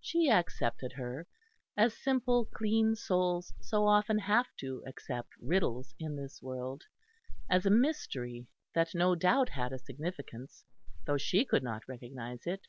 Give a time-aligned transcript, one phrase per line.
[0.00, 1.26] She accepted her,
[1.76, 6.84] as simple clean souls so often have to accept riddles in this world,
[7.50, 10.64] as a mystery that no doubt had a significance,
[11.08, 12.68] though she could not recognise it.